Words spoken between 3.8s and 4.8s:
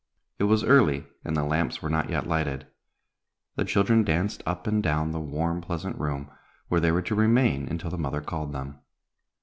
danced up